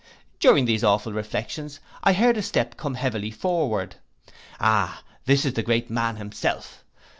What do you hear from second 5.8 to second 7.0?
man himself!